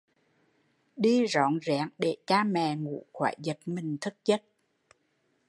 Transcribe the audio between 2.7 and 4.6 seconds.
ngủ khỏi giật mình thức giấc